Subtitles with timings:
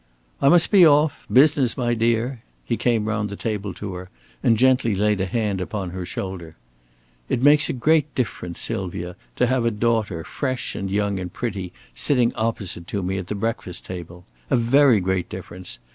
[0.41, 4.09] "I must be off business, my dear." He came round the table to her
[4.41, 6.55] and gently laid a hand upon her shoulder.
[7.29, 11.71] "It makes a great difference, Sylvia, to have a daughter, fresh and young and pretty,
[11.93, 15.77] sitting opposite to me at the breakfast table a very great difference.